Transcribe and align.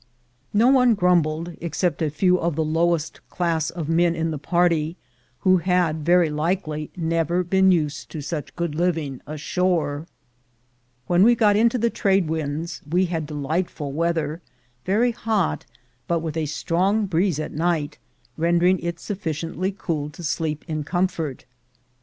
No 0.51 0.67
one 0.69 0.95
20 0.95 0.95
THE 0.95 0.95
GOLD 0.95 0.95
HUNTERS 0.95 0.99
grumbled, 0.99 1.57
excepting 1.61 2.07
a 2.07 2.09
few 2.09 2.39
of 2.39 2.55
the 2.55 2.63
lowest 2.65 3.21
class 3.29 3.69
of 3.69 3.87
men 3.87 4.15
in 4.15 4.31
the 4.31 4.39
party, 4.39 4.97
who 5.41 5.57
had 5.57 6.03
very 6.03 6.31
likely 6.31 6.89
never 6.97 7.43
been 7.43 7.71
used 7.71 8.09
to 8.09 8.19
such 8.19 8.55
good 8.55 8.71
livmg 8.71 9.19
ashore. 9.27 10.07
When 11.05 11.21
we 11.21 11.35
got 11.35 11.55
into 11.55 11.77
the 11.77 11.91
trade 11.91 12.27
winds 12.29 12.81
we 12.89 13.05
had 13.05 13.27
delight 13.27 13.69
ful 13.69 13.91
weather, 13.91 14.41
very 14.85 15.11
hot, 15.11 15.67
but 16.07 16.21
with 16.23 16.35
a 16.35 16.47
strong 16.47 17.05
breeze 17.05 17.37
at 17.39 17.51
night, 17.51 17.99
rendering 18.37 18.79
it 18.79 18.99
sufficiently 18.99 19.71
cool 19.71 20.09
to 20.09 20.23
sleep 20.23 20.65
in 20.67 20.83
com 20.83 21.09
fort. 21.09 21.45